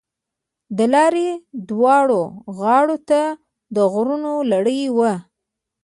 د 0.77 0.79
لارې 0.93 1.27
دواړو 1.69 2.21
غاړو 2.57 2.97
ته 3.09 3.21
د 3.75 3.77
غرونو 3.91 4.33
لړۍ 4.51 4.81
وه. 4.97 5.13